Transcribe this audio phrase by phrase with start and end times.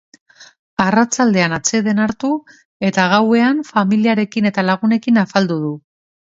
[0.85, 2.33] Arratsaldean atseden hartu,
[2.91, 5.75] eta gauean familiarekin eta lagunekin afaldu du.